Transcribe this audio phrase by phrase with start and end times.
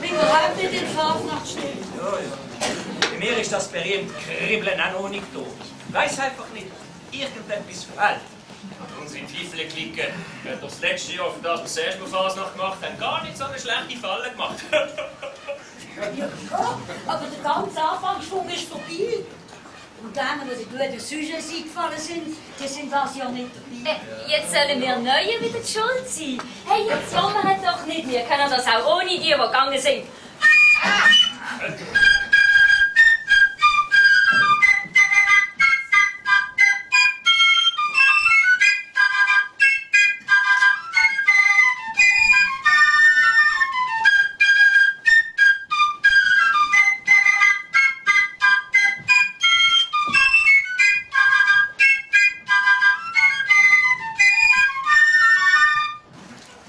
[0.00, 1.78] Begrabe den Farb nach Schnee.
[3.00, 5.46] Für mich ist das berühmte Kribbeln auch noch nicht tot.
[5.90, 6.66] Weiß einfach nicht,
[7.12, 8.20] irgendetwas fehlt.
[9.00, 12.98] Unsere Tiefelklicke hat das letzte Jahr, für das wir das erste Mal Fasnacht gemacht haben,
[12.98, 14.56] gar nicht so eine schlechte Falle gemacht.
[16.18, 16.28] ja,
[17.06, 17.77] aber der ganze
[20.18, 23.92] Denen, die die guten Sujets eingefallen sind, die sind das Jahr nicht dabei.
[23.92, 26.42] Äh, jetzt sollen wir Neue wieder die schuld sein.
[26.66, 28.10] Hey, jetzt jammern doch nicht.
[28.10, 30.02] Wir können das auch ohne die, die gegangen sind.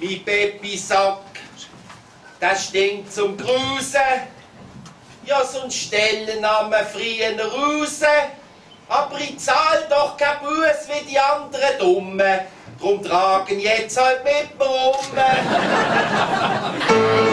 [0.02, 1.20] Mein Peppi-Sack,
[2.40, 4.00] das stinkt zum Grusen.
[5.26, 8.02] Ja, sonst Stellennamen früher raus.
[8.88, 12.40] Aber ich zahl doch kein Buß wie die anderen Dummen.
[12.80, 14.96] Drum tragen jetzt halt mit mir rum.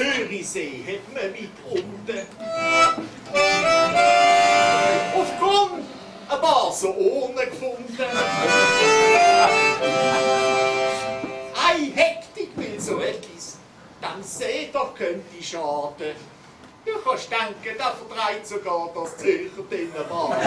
[0.00, 2.26] Zürichsee hat man mit unten.
[5.14, 5.84] Auf Grund
[6.26, 8.06] ein paar so ohne gefunden.
[11.54, 13.58] Ei Hektik will so etwas,
[14.00, 16.16] dann seh doch könnte schaden.
[16.86, 20.38] Du kannst denken, da verdreht sogar das Zürcher Binnenbad.